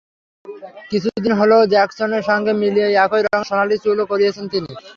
কিছুদিন 0.91 1.33
হলো 1.39 1.57
জ্যাক্সনের 1.73 2.23
সঙ্গে 2.29 2.51
মিলিয়ে 2.61 2.89
একই 3.05 3.21
রঙের 3.23 3.47
সোনালি 3.49 3.75
চুলও 3.83 4.09
করিয়েছেন 4.11 4.45
তিনি। 4.53 4.69